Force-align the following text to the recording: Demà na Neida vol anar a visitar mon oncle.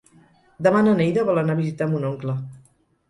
Demà 0.67 0.79
na 0.87 0.95
Neida 1.01 1.25
vol 1.29 1.41
anar 1.43 1.59
a 1.59 1.63
visitar 1.63 1.89
mon 1.93 2.09
oncle. 2.13 2.37